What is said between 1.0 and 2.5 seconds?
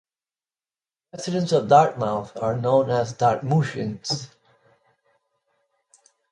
Residents of Dartmouth